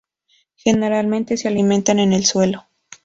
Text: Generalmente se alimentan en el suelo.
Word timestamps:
Generalmente 0.55 1.37
se 1.37 1.47
alimentan 1.47 1.99
en 1.99 2.11
el 2.11 2.25
suelo. 2.25 2.65